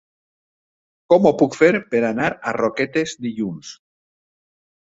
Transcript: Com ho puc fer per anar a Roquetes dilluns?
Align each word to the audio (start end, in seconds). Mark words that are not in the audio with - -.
Com 1.13 1.27
ho 1.29 1.33
puc 1.41 1.57
fer 1.59 1.69
per 1.91 2.01
anar 2.09 2.31
a 2.53 2.57
Roquetes 2.59 3.15
dilluns? 3.27 3.75